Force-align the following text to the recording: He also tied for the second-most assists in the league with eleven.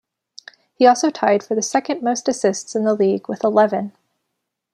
He 0.73 0.87
also 0.87 1.11
tied 1.11 1.43
for 1.43 1.53
the 1.53 1.61
second-most 1.61 2.27
assists 2.27 2.75
in 2.75 2.85
the 2.85 2.95
league 2.95 3.27
with 3.29 3.43
eleven. 3.43 3.91